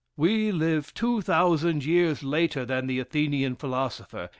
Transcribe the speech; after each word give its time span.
We 0.17 0.51
live 0.51 0.95
2000 0.95 1.85
years 1.85 2.23
later 2.23 2.65
than 2.65 2.87
the 2.87 2.97
Athenian 2.97 3.55
philosopher. 3.55 4.29